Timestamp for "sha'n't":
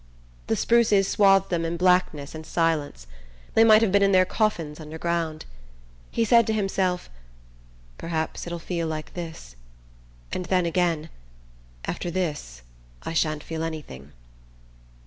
13.13-13.43